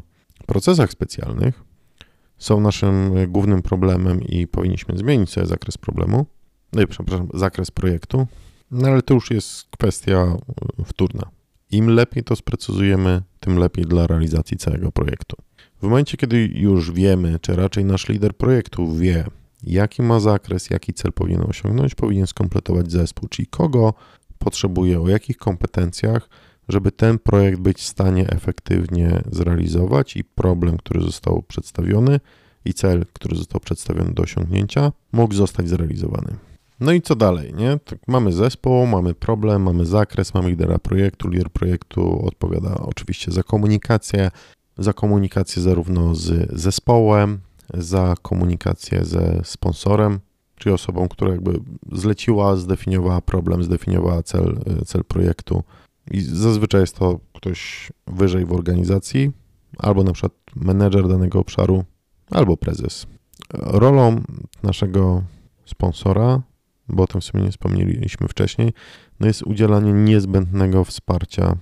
procesach 0.47 0.91
specjalnych 0.91 1.65
są 2.39 2.61
naszym 2.61 3.15
głównym 3.29 3.63
problemem 3.63 4.23
i 4.23 4.47
powinniśmy 4.47 4.99
zmienić 4.99 5.31
sobie 5.31 5.47
zakres 5.47 5.79
problemu. 5.79 6.27
No 6.73 6.83
i 6.83 6.87
przepraszam, 6.87 7.29
zakres 7.35 7.71
projektu. 7.71 8.27
No 8.71 8.89
ale 8.89 9.03
to 9.03 9.15
już 9.15 9.31
jest 9.31 9.67
kwestia 9.71 10.37
wtórna. 10.85 11.42
Im 11.73 11.91
lepiej 11.91 12.25
to 12.25 12.37
sprecyzujemy, 12.37 13.23
tym 13.41 13.59
lepiej 13.59 13.85
dla 13.85 14.07
realizacji 14.07 14.57
całego 14.57 14.93
projektu. 14.93 15.37
W 15.81 15.83
momencie, 15.83 16.17
kiedy 16.17 16.51
już 16.55 16.93
wiemy, 16.93 17.39
czy 17.39 17.57
raczej 17.57 17.85
nasz 17.85 18.09
lider 18.09 18.37
projektu 18.37 18.95
wie, 18.97 19.25
jaki 19.63 20.03
ma 20.03 20.21
zakres, 20.21 20.71
jaki 20.71 20.95
cel 20.95 21.13
powinien 21.13 21.43
osiągnąć, 21.43 21.95
powinien 21.95 22.27
skompletować 22.27 22.93
zespół, 22.93 23.29
czyli 23.29 23.47
kogo 23.47 23.95
potrzebuje, 24.39 25.01
o 25.01 25.09
jakich 25.09 25.37
kompetencjach, 25.37 26.29
żeby 26.69 26.93
ten 26.93 27.19
projekt 27.19 27.61
być 27.61 27.79
w 27.79 27.87
stanie 27.87 28.29
efektywnie 28.29 29.23
zrealizować 29.31 30.17
i 30.17 30.25
problem, 30.25 30.77
który 30.77 31.01
został 31.01 31.43
przedstawiony 31.43 32.21
i 32.65 32.75
cel, 32.75 33.05
który 33.13 33.37
został 33.37 33.61
przedstawiony 33.61 34.15
do 34.15 34.23
osiągnięcia, 34.23 34.93
mógł 35.13 35.35
zostać 35.35 35.69
zrealizowany. 35.69 36.37
No 36.83 36.93
i 36.93 37.03
co 37.03 37.17
dalej, 37.17 37.55
nie? 37.55 37.79
Tak 37.85 37.99
mamy 38.09 38.33
zespół, 38.33 38.87
mamy 38.87 39.15
problem, 39.15 39.63
mamy 39.63 39.87
zakres, 39.87 40.35
mamy 40.35 40.51
lidera 40.51 40.79
projektu. 40.79 41.29
Lider 41.29 41.51
projektu 41.51 42.27
odpowiada 42.27 42.75
oczywiście 42.75 43.33
za 43.33 43.43
komunikację, 43.43 44.31
za 44.79 44.93
komunikację 44.93 45.63
zarówno 45.63 46.15
z 46.15 46.51
zespołem, 46.53 47.41
za 47.75 48.15
komunikację 48.23 49.05
ze 49.05 49.41
sponsorem, 49.45 50.21
czyli 50.57 50.75
osobą, 50.75 51.09
która 51.09 51.31
jakby 51.31 51.61
zleciła, 51.93 52.57
zdefiniowała 52.57 53.21
problem, 53.21 53.63
zdefiniowała 53.63 54.23
cel, 54.23 54.59
cel 54.87 55.05
projektu. 55.05 55.63
I 56.11 56.21
zazwyczaj 56.21 56.81
jest 56.81 56.97
to 56.97 57.21
ktoś 57.33 57.93
wyżej 58.07 58.47
w 58.47 58.53
organizacji, 58.53 59.33
albo 59.79 60.05
na 60.05 60.13
przykład 60.13 60.33
menedżer 60.57 61.09
danego 61.09 61.39
obszaru, 61.39 61.85
albo 62.31 62.57
prezes. 62.57 63.07
Rolą 63.55 64.23
naszego 64.63 65.23
sponsora 65.65 66.43
bo 66.89 67.03
o 67.03 67.07
tym 67.07 67.21
w 67.21 67.25
sumie 67.25 67.45
nie 67.45 67.51
wspomnieliśmy 67.51 68.29
wcześniej, 68.29 68.73
no 69.21 69.27
jest 69.27 69.43
udzielanie 69.43 69.93
niezbędnego 69.93 70.85
wsparcia 70.85 71.57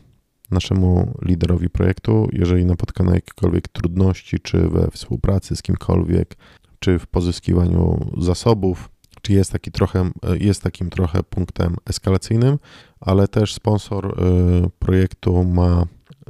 naszemu 0.50 1.14
liderowi 1.22 1.70
projektu, 1.70 2.28
jeżeli 2.32 2.64
napotka 2.64 3.04
na 3.04 3.14
jakiekolwiek 3.14 3.68
trudności, 3.68 4.40
czy 4.40 4.68
we 4.68 4.90
współpracy 4.90 5.56
z 5.56 5.62
kimkolwiek, 5.62 6.36
czy 6.78 6.98
w 6.98 7.06
pozyskiwaniu 7.06 8.10
zasobów, 8.18 8.90
czy 9.22 9.32
jest, 9.32 9.52
taki 9.52 9.70
trochę, 9.70 10.10
jest 10.40 10.62
takim 10.62 10.90
trochę 10.90 11.22
punktem 11.22 11.76
eskalacyjnym, 11.86 12.58
ale 13.00 13.28
też 13.28 13.54
sponsor 13.54 14.06
y, 14.06 14.70
projektu 14.78 15.44
ma 15.44 15.84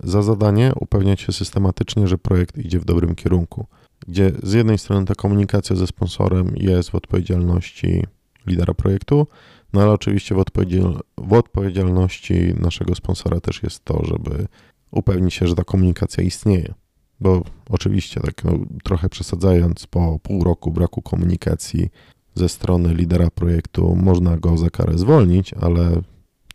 za 0.05 0.23
zadanie 0.23 0.73
upewniać 0.81 1.21
się 1.21 1.33
systematycznie, 1.33 2.09
że 2.09 2.19
projekt 2.19 2.59
idzie 2.59 2.79
w 2.79 2.85
dobrym 2.85 3.15
kierunku, 3.15 3.67
gdzie 4.09 4.33
z 4.43 4.53
jednej 4.53 4.79
strony 4.79 5.07
ta 5.07 5.15
komunikacja 5.15 5.77
ze 5.77 5.87
sponsorem 5.87 6.53
jest 6.57 6.91
w 6.91 6.95
odpowiedzialności 6.95 8.07
lidera 8.47 8.75
projektu, 8.75 9.27
no 9.73 9.83
ale 9.83 9.91
oczywiście 9.91 10.35
w, 10.35 10.39
odpowiedzial 10.39 11.01
w 11.19 11.33
odpowiedzialności 11.33 12.55
naszego 12.61 12.95
sponsora 12.95 13.41
też 13.41 13.63
jest 13.63 13.85
to, 13.85 14.05
żeby 14.05 14.47
upewnić 14.91 15.35
się, 15.35 15.47
że 15.47 15.55
ta 15.55 15.65
komunikacja 15.65 16.25
istnieje. 16.25 16.75
Bo 17.21 17.43
oczywiście, 17.71 18.21
tak 18.21 18.45
no, 18.45 18.53
trochę 18.85 19.09
przesadzając, 19.09 19.87
po 19.87 20.19
pół 20.23 20.45
roku 20.45 20.71
braku 20.71 21.03
komunikacji 21.03 21.89
ze 22.35 22.49
strony 22.49 22.95
lidera 22.95 23.31
projektu 23.31 23.97
można 23.97 24.37
go 24.37 24.59
za 24.59 24.71
karę 24.71 24.99
zwolnić, 24.99 25.55
ale 25.55 26.03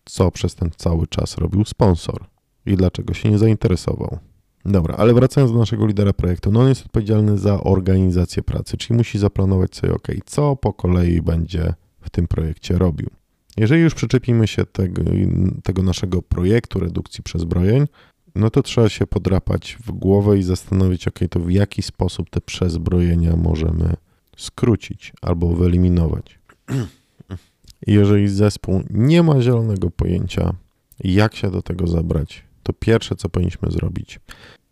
co 0.05 0.31
przez 0.31 0.55
ten 0.55 0.69
cały 0.77 1.07
czas 1.07 1.37
robił 1.37 1.65
sponsor 1.65 2.25
i 2.65 2.75
dlaczego 2.75 3.13
się 3.13 3.29
nie 3.29 3.37
zainteresował? 3.37 4.19
Dobra, 4.65 4.95
ale 4.95 5.13
wracając 5.13 5.51
do 5.51 5.59
naszego 5.59 5.87
lidera 5.87 6.13
projektu, 6.13 6.51
no 6.51 6.59
on 6.59 6.69
jest 6.69 6.85
odpowiedzialny 6.85 7.37
za 7.37 7.63
organizację 7.63 8.43
pracy, 8.43 8.77
czyli 8.77 8.97
musi 8.97 9.19
zaplanować 9.19 9.75
sobie, 9.75 9.93
ok, 9.93 10.07
co 10.25 10.55
po 10.55 10.73
kolei 10.73 11.21
będzie 11.21 11.73
w 12.01 12.09
tym 12.09 12.27
projekcie 12.27 12.77
robił. 12.77 13.09
Jeżeli 13.57 13.81
już 13.81 13.95
przyczepimy 13.95 14.47
się 14.47 14.65
tego, 14.65 15.01
tego 15.63 15.83
naszego 15.83 16.21
projektu 16.21 16.79
redukcji 16.79 17.23
przezbrojeń, 17.23 17.85
no 18.35 18.49
to 18.49 18.63
trzeba 18.63 18.89
się 18.89 19.07
podrapać 19.07 19.77
w 19.85 19.91
głowę 19.91 20.37
i 20.37 20.43
zastanowić, 20.43 21.07
ok, 21.07 21.19
to 21.29 21.39
w 21.39 21.51
jaki 21.51 21.81
sposób 21.81 22.29
te 22.29 22.41
przezbrojenia 22.41 23.35
możemy 23.35 23.93
skrócić 24.37 25.13
albo 25.21 25.47
wyeliminować. 25.47 26.39
Jeżeli 27.87 28.27
zespół 28.27 28.83
nie 28.89 29.23
ma 29.23 29.41
zielonego 29.41 29.91
pojęcia, 29.91 30.53
jak 31.03 31.35
się 31.35 31.51
do 31.51 31.61
tego 31.61 31.87
zabrać, 31.87 32.43
to 32.65 32.73
pierwsze, 32.73 33.15
co 33.15 33.29
powinniśmy 33.29 33.71
zrobić, 33.71 34.19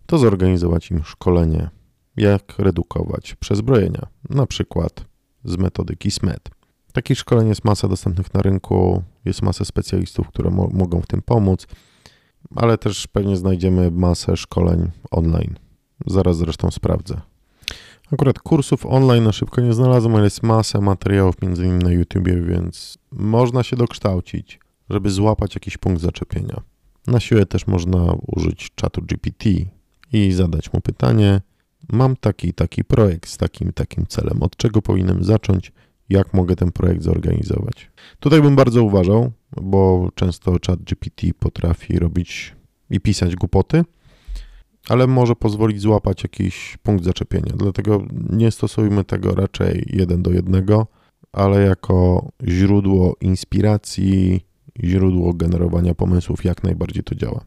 to 0.05 0.17
zorganizować 0.17 0.91
im 0.91 1.03
szkolenie, 1.03 1.69
jak 2.17 2.59
redukować 2.59 3.35
przezbrojenia, 3.35 4.07
na 4.29 4.45
przykład 4.45 5.05
z 5.45 5.57
metodyki 5.57 6.11
SMET. 6.11 6.49
Takich 6.93 7.17
szkoleń 7.17 7.47
jest 7.47 7.65
masa 7.65 7.87
dostępnych 7.87 8.33
na 8.33 8.41
rynku, 8.41 9.03
jest 9.25 9.41
masa 9.41 9.65
specjalistów, 9.65 10.27
które 10.27 10.49
mo 10.49 10.67
mogą 10.73 11.01
w 11.01 11.07
tym 11.07 11.21
pomóc, 11.21 11.67
ale 12.55 12.77
też 12.77 13.07
pewnie 13.07 13.37
znajdziemy 13.37 13.91
masę 13.91 14.37
szkoleń 14.37 14.91
online. 15.11 15.55
Zaraz 16.05 16.37
zresztą 16.37 16.71
sprawdzę. 16.71 17.21
Akurat 18.11 18.39
kursów 18.39 18.85
online 18.85 19.23
na 19.23 19.31
szybko 19.31 19.61
nie 19.61 19.73
znalazłem, 19.73 20.15
ale 20.15 20.23
jest 20.23 20.43
masa 20.43 20.81
materiałów, 20.81 21.41
między 21.41 21.65
innymi 21.65 21.83
na 21.83 21.91
YouTubie, 21.91 22.41
więc 22.41 22.97
można 23.11 23.63
się 23.63 23.75
dokształcić, 23.75 24.59
żeby 24.89 25.09
złapać 25.09 25.55
jakiś 25.55 25.77
punkt 25.77 26.01
zaczepienia. 26.01 26.61
Na 27.07 27.19
siłę 27.19 27.45
też 27.45 27.67
można 27.67 28.13
użyć 28.27 28.71
czatu 28.75 29.01
GPT 29.01 29.49
i 30.13 30.31
zadać 30.31 30.73
mu 30.73 30.81
pytanie: 30.81 31.41
Mam 31.91 32.15
taki 32.15 32.53
taki 32.53 32.83
projekt 32.83 33.29
z 33.29 33.37
takim 33.37 33.73
takim 33.73 34.05
celem, 34.07 34.43
od 34.43 34.57
czego 34.57 34.81
powinienem 34.81 35.23
zacząć, 35.23 35.71
jak 36.09 36.33
mogę 36.33 36.55
ten 36.55 36.71
projekt 36.71 37.03
zorganizować. 37.03 37.91
Tutaj 38.19 38.41
bym 38.41 38.55
bardzo 38.55 38.83
uważał, 38.83 39.31
bo 39.61 40.09
często 40.15 40.57
chat 40.67 40.83
GPT 40.83 41.27
potrafi 41.39 41.99
robić 41.99 42.55
i 42.89 42.99
pisać 42.99 43.35
głupoty, 43.35 43.83
ale 44.89 45.07
może 45.07 45.35
pozwolić 45.35 45.81
złapać 45.81 46.23
jakiś 46.23 46.77
punkt 46.83 47.03
zaczepienia. 47.03 47.53
Dlatego 47.55 48.05
nie 48.29 48.51
stosujmy 48.51 49.03
tego 49.03 49.35
raczej 49.35 49.85
jeden 49.93 50.23
do 50.23 50.31
jednego, 50.31 50.87
ale 51.31 51.61
jako 51.61 52.29
źródło 52.47 53.15
inspiracji, 53.21 54.45
źródło 54.83 55.33
generowania 55.33 55.95
pomysłów, 55.95 56.45
jak 56.45 56.63
najbardziej 56.63 57.03
to 57.03 57.15
działa. 57.15 57.45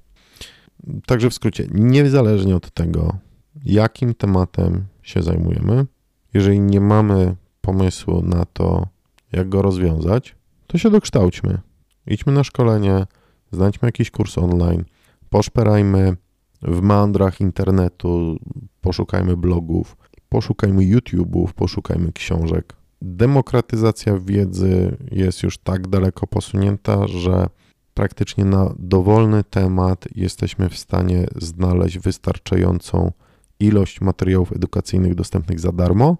Także 1.06 1.30
w 1.30 1.34
skrócie, 1.34 1.66
niezależnie 1.70 2.56
od 2.56 2.70
tego, 2.70 3.18
jakim 3.64 4.14
tematem 4.14 4.84
się 5.02 5.22
zajmujemy, 5.22 5.86
jeżeli 6.34 6.60
nie 6.60 6.80
mamy 6.80 7.36
pomysłu 7.60 8.22
na 8.22 8.44
to, 8.44 8.86
jak 9.32 9.48
go 9.48 9.62
rozwiązać, 9.62 10.36
to 10.66 10.78
się 10.78 10.90
dokształćmy. 10.90 11.58
Idźmy 12.06 12.32
na 12.32 12.44
szkolenie, 12.44 13.06
znajdźmy 13.52 13.88
jakiś 13.88 14.10
kurs 14.10 14.38
online, 14.38 14.84
poszperajmy 15.30 16.16
w 16.62 16.80
mandrach 16.80 17.40
internetu, 17.40 18.36
poszukajmy 18.80 19.36
blogów, 19.36 19.96
poszukajmy 20.28 20.82
YouTube'ów, 20.82 21.52
poszukajmy 21.52 22.12
książek. 22.12 22.74
Demokratyzacja 23.08 24.18
wiedzy 24.18 24.96
jest 25.10 25.42
już 25.42 25.58
tak 25.58 25.88
daleko 25.88 26.26
posunięta, 26.26 27.08
że 27.08 27.46
praktycznie 27.94 28.44
na 28.44 28.74
dowolny 28.78 29.44
temat 29.44 30.04
jesteśmy 30.14 30.68
w 30.68 30.78
stanie 30.78 31.26
znaleźć 31.36 31.98
wystarczającą 31.98 33.12
ilość 33.60 34.00
materiałów 34.00 34.52
edukacyjnych 34.52 35.14
dostępnych 35.14 35.60
za 35.60 35.72
darmo, 35.72 36.16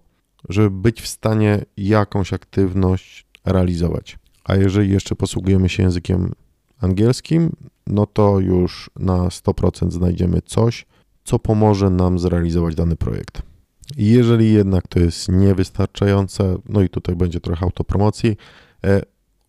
żeby 0.48 0.70
być 0.70 1.02
w 1.02 1.06
stanie 1.06 1.64
jakąś 1.76 2.32
aktywność 2.32 3.26
realizować. 3.44 4.18
A 4.44 4.56
jeżeli 4.56 4.90
jeszcze 4.90 5.16
posługujemy 5.16 5.68
się 5.68 5.82
językiem 5.82 6.32
angielskim, 6.80 7.52
no 7.86 8.06
to 8.06 8.40
już 8.40 8.90
na 8.98 9.18
100% 9.18 9.90
znajdziemy 9.90 10.42
coś, 10.42 10.86
co 11.24 11.38
pomoże 11.38 11.90
nam 11.90 12.18
zrealizować 12.18 12.74
dany 12.74 12.96
projekt. 12.96 13.55
Jeżeli 13.96 14.52
jednak 14.52 14.88
to 14.88 14.98
jest 14.98 15.28
niewystarczające, 15.28 16.58
no 16.68 16.82
i 16.82 16.88
tutaj 16.88 17.16
będzie 17.16 17.40
trochę 17.40 17.64
autopromocji, 17.64 18.36
e, 18.84 19.02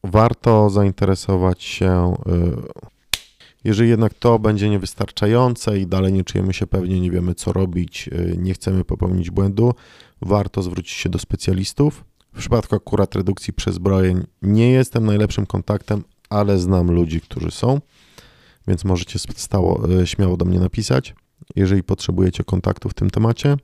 warto 0.03 0.70
zainteresować 0.70 1.63
się. 1.63 1.91
E, 1.91 2.13
jeżeli 3.63 3.89
jednak 3.89 4.13
to 4.13 4.39
będzie 4.39 4.70
niewystarczające 4.70 5.79
i 5.79 5.88
dalej 5.88 6.13
nie 6.13 6.24
czujemy 6.24 6.53
się 6.53 6.67
pewnie, 6.67 7.00
nie 7.00 7.12
wiemy 7.12 7.36
co 7.36 7.53
robić, 7.53 8.10
e, 8.12 8.38
nie 8.38 8.53
chcemy 8.53 8.84
popełnić 8.84 9.32
błędu, 9.32 9.74
warto 10.22 10.63
zwrócić 10.63 10.94
się 10.94 11.10
do 11.10 11.20
specjalistów. 11.20 12.03
W 12.34 12.39
przypadku 12.39 12.75
akurat 12.75 13.15
redukcji 13.15 13.53
przezbrojeń 13.53 14.24
nie 14.41 14.72
jestem 14.72 15.06
najlepszym 15.06 15.46
kontaktem, 15.46 16.03
ale 16.29 16.60
znam 16.60 16.91
ludzi, 16.91 17.22
którzy 17.22 17.51
są, 17.51 17.82
więc 18.67 18.86
możecie 18.86 19.20
stało, 19.20 19.84
śmiało 20.06 20.38
do 20.38 20.46
mnie 20.46 20.60
napisać, 20.60 21.15
jeżeli 21.56 21.84
potrzebujecie 21.84 22.44
kontaktu 22.44 22.89
w 22.89 22.94
tym 22.94 23.10
temacie. 23.10 23.58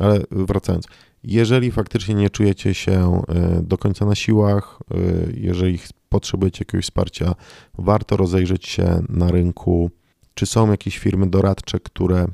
Ale 0.00 0.20
wracając, 0.30 0.86
jeżeli 1.24 1.70
faktycznie 1.70 2.14
nie 2.14 2.30
czujecie 2.30 2.74
się 2.74 3.22
e, 3.28 3.62
do 3.62 3.78
końca 3.78 4.06
na 4.06 4.14
siłach, 4.14 4.78
e, 4.90 4.96
jeżeli 5.34 5.78
potrzebujecie 6.08 6.60
jakiegoś 6.60 6.84
wsparcia, 6.84 7.34
warto 7.78 8.16
rozejrzeć 8.16 8.66
się 8.66 9.02
na 9.08 9.30
rynku, 9.30 9.90
czy 10.34 10.46
są 10.46 10.70
jakieś 10.70 10.98
firmy 10.98 11.26
doradcze, 11.26 11.80
które 11.80 12.26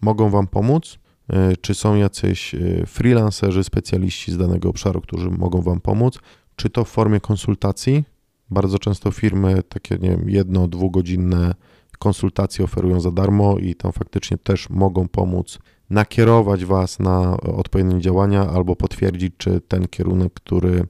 mogą 0.00 0.30
Wam 0.30 0.46
pomóc, 0.46 0.98
e, 1.28 1.56
czy 1.56 1.74
są 1.74 1.96
jacyś 1.96 2.54
freelancerzy, 2.86 3.64
specjaliści 3.64 4.32
z 4.32 4.36
danego 4.36 4.68
obszaru, 4.68 5.00
którzy 5.00 5.30
mogą 5.30 5.62
Wam 5.62 5.80
pomóc, 5.80 6.18
czy 6.56 6.70
to 6.70 6.84
w 6.84 6.88
formie 6.88 7.20
konsultacji. 7.20 8.04
Bardzo 8.50 8.78
często 8.78 9.10
firmy 9.10 9.62
takie, 9.68 9.98
nie 9.98 10.10
wiem, 10.10 10.30
jedno, 10.30 10.68
dwugodzinne 10.68 11.54
konsultacje 11.98 12.64
oferują 12.64 13.00
za 13.00 13.10
darmo 13.10 13.58
i 13.58 13.74
tam 13.74 13.92
faktycznie 13.92 14.38
też 14.38 14.70
mogą 14.70 15.08
pomóc 15.08 15.58
nakierować 15.90 16.64
Was 16.64 16.98
na 16.98 17.36
odpowiednie 17.40 18.00
działania 18.00 18.50
albo 18.50 18.76
potwierdzić, 18.76 19.34
czy 19.38 19.60
ten 19.60 19.88
kierunek, 19.88 20.34
który 20.34 20.86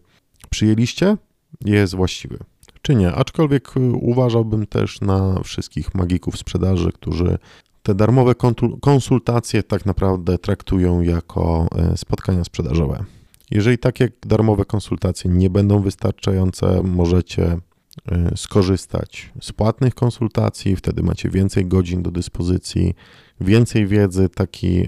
przyjęliście, 0.51 1.17
jest 1.65 1.95
właściwy, 1.95 2.39
czy 2.83 2.95
nie. 2.95 3.13
Aczkolwiek 3.13 3.75
uważałbym 4.01 4.67
też 4.67 5.01
na 5.01 5.41
wszystkich 5.43 5.95
magików 5.95 6.39
sprzedaży, 6.39 6.93
którzy 6.93 7.39
te 7.83 7.95
darmowe 7.95 8.35
konsultacje 8.81 9.63
tak 9.63 9.87
naprawdę 9.87 10.39
traktują 10.39 11.01
jako 11.01 11.69
e, 11.77 11.97
spotkania 11.97 12.45
sprzedażowe. 12.45 13.05
Jeżeli 13.51 13.79
takie 13.79 14.09
darmowe 14.27 14.65
konsultacje 14.65 15.31
nie 15.31 15.51
będą 15.51 15.81
wystarczające, 15.81 16.83
możecie 16.83 17.59
skorzystać 18.37 19.33
z 19.41 19.53
płatnych 19.53 19.95
konsultacji, 19.95 20.77
wtedy 20.77 21.03
macie 21.03 21.31
więcej 21.31 21.67
godzin 21.67 22.03
do 22.03 22.11
dyspozycji, 22.11 22.95
więcej 23.41 23.87
wiedzy 23.87 24.29
taki 24.29 24.81
e, 24.81 24.87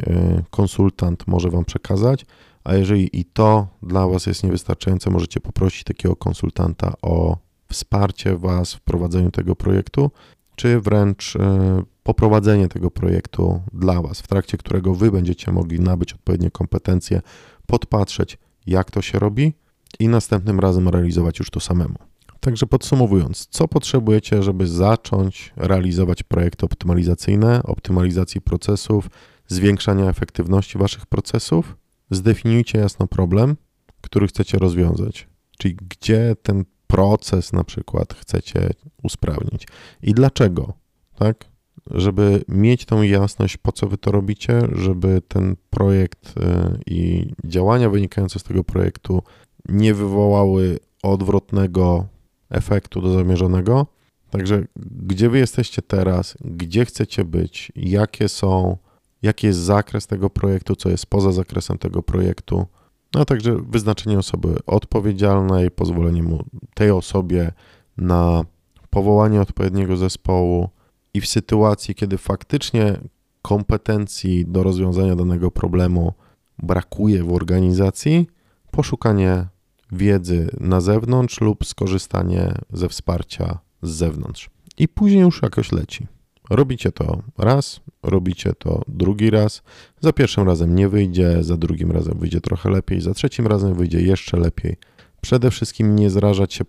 konsultant 0.50 1.26
może 1.26 1.50
Wam 1.50 1.64
przekazać, 1.64 2.26
a 2.64 2.75
jeżeli 2.75 3.21
i 3.21 3.25
to 3.25 3.69
dla 3.83 4.07
Was 4.09 4.26
jest 4.26 4.45
niewystarczające, 4.45 5.11
możecie 5.11 5.40
poprosić 5.40 5.85
takiego 5.85 6.17
konsultanta 6.17 6.93
o 7.02 7.37
wsparcie 7.69 8.37
Was 8.37 8.75
w 8.75 8.81
prowadzeniu 8.81 9.31
tego 9.31 9.57
projektu, 9.57 10.11
czy 10.57 10.81
wręcz 10.81 11.37
e, 11.37 11.83
poprowadzenie 12.02 12.69
tego 12.69 12.90
projektu 12.90 13.62
dla 13.73 14.02
Was, 14.02 14.21
w 14.21 14.26
trakcie 14.26 14.59
którego 14.59 14.95
Wy 14.95 15.11
będziecie 15.11 15.52
mogli 15.52 15.81
nabyć 15.81 16.12
odpowiednie 16.12 16.50
kompetencje, 16.50 17.23
podpatrzeć, 17.67 18.38
jak 18.67 18.90
to 18.90 19.02
się 19.02 19.19
robi 19.19 19.55
i 19.99 20.09
następnym 20.09 20.61
razem 20.61 20.88
realizować 20.88 21.38
już 21.38 21.50
to 21.50 21.61
samemu. 21.61 22.10
Także 22.40 22.66
podsumowując, 22.66 23.47
co 23.47 23.68
potrzebujecie, 23.68 24.42
żeby 24.42 24.66
zacząć 24.66 25.52
realizować 25.56 26.23
projekty 26.23 26.66
optymalizacyjne, 26.66 27.62
optymalizacji 27.62 28.40
procesów, 28.40 29.11
zwiększania 29.49 30.04
efektywności 30.04 30.78
Waszych 30.78 31.06
procesów? 31.06 31.76
Zdefiniujcie 32.11 32.78
jasno 32.78 33.06
problem, 33.06 33.56
który 34.00 34.26
chcecie 34.26 34.59
rozwiązać, 34.59 35.28
czyli 35.59 35.76
gdzie 35.76 36.37
ten 36.42 36.64
proces 36.87 37.52
na 37.52 37.64
przykład 37.64 38.14
chcecie 38.14 38.70
usprawnić 39.02 39.66
i 40.02 40.14
dlaczego, 40.14 40.73
tak? 41.16 41.50
Żeby 41.90 42.44
mieć 42.49 42.85
tą 42.85 43.02
jasność, 43.02 43.56
po 43.56 43.73
co 43.73 43.87
wy 43.87 43.99
to 43.99 44.12
robicie, 44.12 44.61
żeby 44.73 45.23
ten 45.28 45.56
projekt 45.70 46.35
y, 46.37 46.42
i 46.87 47.32
działania 47.44 47.90
wynikające 47.90 48.38
z 48.38 48.42
tego 48.42 48.64
projektu 48.64 49.23
nie 49.68 49.94
wywołały 49.94 50.78
odwrotnego 51.02 52.06
efektu 52.50 53.00
do 53.00 53.12
zamierzonego. 53.12 53.87
Także 54.30 54.64
gdzie 54.76 55.30
wy 55.30 55.38
jesteście 55.38 55.83
teraz, 55.83 56.37
gdzie 56.40 56.85
chcecie 56.85 57.25
być, 57.25 57.73
jakie 57.76 58.28
są, 58.28 58.76
jaki 59.23 59.47
jest 59.47 59.59
zakres 59.59 60.07
tego 60.07 60.30
projektu, 60.30 60.76
co 60.76 60.88
jest 60.88 61.07
poza 61.07 61.33
zakresem 61.33 61.78
tego 61.78 62.02
projektu, 62.02 62.66
no 63.14 63.21
a 63.21 63.25
także 63.25 63.57
wyznaczenie 63.57 64.19
osoby 64.19 64.54
odpowiedzialnej, 64.66 65.71
pozwolenie 65.71 66.23
mu 66.23 66.45
tej 66.75 66.90
osobie 66.90 67.52
na 67.97 68.45
powołanie 68.90 69.40
odpowiedniego 69.40 69.97
zespołu 69.97 70.69
i 71.14 71.21
w 71.21 71.26
sytuacji, 71.26 71.95
kiedy 71.95 72.19
faktycznie 72.19 73.00
kompetencji 73.42 74.47
do 74.47 74.62
rozwiązania 74.62 75.16
danego 75.16 75.50
problemu 75.50 76.13
brakuje 76.58 77.25
w 77.25 77.32
organizacji, 77.32 78.26
poszukanie 78.71 79.47
wiedzy 79.93 80.50
na 80.61 80.81
zewnątrz 80.81 81.41
lub 81.41 81.67
skorzystanie 81.67 82.55
ze 82.73 82.89
wsparcia 82.89 83.59
z 83.83 83.91
zewnątrz. 83.91 84.50
I 84.79 84.89
później 84.89 85.21
już 85.21 85.43
jakoś 85.43 85.73
leci. 85.73 86.07
Robicie 86.50 86.93
to 86.93 87.23
raz, 87.39 87.81
robicie 88.03 88.53
to 88.53 88.83
drugi 88.89 89.31
raz. 89.31 89.63
Za 90.00 90.13
pierwszym 90.13 90.47
razem 90.47 90.75
nie 90.75 90.89
wyjdzie, 90.89 91.45
za 91.45 91.57
drugim 91.57 91.91
razem 91.93 92.19
wyjdzie 92.19 92.41
trochę 92.41 92.71
lepiej, 92.71 93.00
za 93.00 93.15
trzecim 93.15 93.47
razem 93.47 93.75
wyjdzie 93.75 94.00
jeszcze 94.00 94.37
lepiej. 94.37 94.76
Przede 95.21 95.50
wszystkim 95.50 95.97
nie 95.97 96.11
zrażać 96.11 96.55
się 96.55 96.65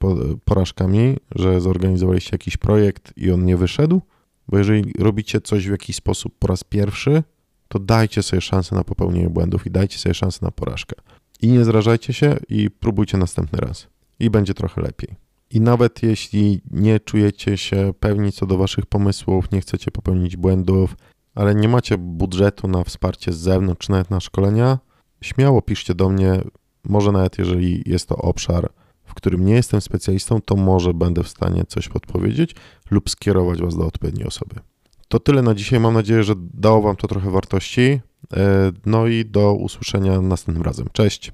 porażkami, 0.46 1.18
że 1.36 1.62
zorganizowaliście 1.62 2.30
jakiś 2.32 2.58
projekt 2.58 3.14
i 3.18 3.32
on 3.32 3.46
nie 3.46 3.58
wyszedł, 3.58 4.02
bo 4.48 4.58
jeżeli 4.58 4.94
robicie 5.00 5.42
coś 5.42 5.68
w 5.68 5.72
jakiś 5.72 5.96
sposób 5.96 6.34
po 6.40 6.48
raz 6.48 6.64
pierwszy, 6.64 7.24
to 7.68 7.80
dajcie 7.80 8.24
sobie 8.24 8.42
szansę 8.42 8.76
na 8.76 8.84
popełnienie 8.84 9.30
błędów 9.30 9.68
i 9.68 9.72
dajcie 9.72 9.98
sobie 9.98 10.14
szansę 10.14 10.40
na 10.42 10.52
porażkę. 10.52 10.96
I 11.42 11.48
nie 11.48 11.66
zrażajcie 11.66 12.14
się 12.14 12.38
i 12.50 12.70
próbujcie 12.70 13.18
następny 13.18 13.60
raz. 13.60 13.88
I 14.20 14.30
będzie 14.30 14.54
trochę 14.54 14.82
lepiej. 14.82 15.16
I 15.50 15.62
nawet 15.62 16.04
jeśli 16.04 16.62
nie 16.72 17.00
czujecie 17.00 17.58
się 17.58 17.94
pewni 18.00 18.32
co 18.32 18.46
do 18.46 18.58
waszych 18.58 18.86
pomysłów, 18.86 19.52
nie 19.52 19.62
chcecie 19.62 19.92
popełnić 19.92 20.38
błędów, 20.38 20.96
ale 21.36 21.56
nie 21.56 21.70
macie 21.70 21.98
budżetu 21.98 22.68
na 22.68 22.84
wsparcie 22.84 23.34
z 23.34 23.38
zewnątrz, 23.38 23.90
nawet 23.90 24.10
na 24.10 24.20
szkolenia, 24.20 24.80
śmiało 25.22 25.62
piszcie 25.62 25.96
do 25.96 26.10
mnie. 26.10 26.42
Może 26.84 27.12
nawet 27.12 27.38
jeżeli 27.38 27.84
jest 27.86 28.10
to 28.10 28.16
obszar, 28.16 28.72
w 29.04 29.14
którym 29.14 29.46
nie 29.46 29.54
jestem 29.54 29.82
specjalistą, 29.82 30.42
to 30.42 30.56
może 30.56 30.94
będę 30.94 31.24
w 31.24 31.28
stanie 31.28 31.66
coś 31.66 31.90
podpowiedzieć 31.90 32.56
lub 32.92 33.10
skierować 33.10 33.62
was 33.62 33.78
do 33.78 33.88
odpowiedniej 33.88 34.28
osoby. 34.28 34.56
To 35.12 35.20
tyle 35.20 35.42
na 35.42 35.56
dzisiaj. 35.56 35.80
Mam 35.80 35.94
nadzieję, 35.94 36.24
że 36.24 36.34
dało 36.38 36.82
wam 36.82 36.96
to 36.96 37.08
trochę 37.08 37.32
wartości. 37.32 38.02
E, 38.34 38.72
no 38.86 39.08
i 39.08 39.26
do 39.26 39.54
usłyszenia 39.54 40.22
następnym 40.22 40.64
razem. 40.64 40.88
Cześć. 40.94 41.32